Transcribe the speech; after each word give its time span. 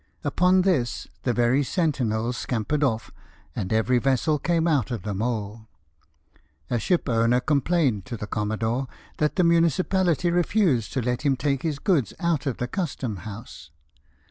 Upon 0.23 0.63
this 0.63 1.05
the 1.21 1.31
very 1.31 1.61
sentinels 1.63 2.35
scampered 2.35 2.83
off, 2.83 3.11
and 3.55 3.71
every 3.71 3.99
vessel 3.99 4.39
came 4.39 4.67
out 4.67 4.89
of 4.89 5.03
the 5.03 5.13
mole. 5.13 5.67
A 6.71 6.79
ship 6.79 7.07
owner 7.07 7.39
complained 7.39 8.03
to 8.05 8.17
the 8.17 8.25
commodore 8.25 8.87
that 9.17 9.35
the 9.35 9.43
municipality 9.43 10.31
refused 10.31 10.91
to 10.93 11.03
let 11.03 11.21
him 11.21 11.35
take 11.35 11.61
his 11.61 11.77
goods 11.77 12.15
out 12.19 12.47
of 12.47 12.57
the 12.57 12.67
Custom 12.67 13.17
House. 13.17 13.69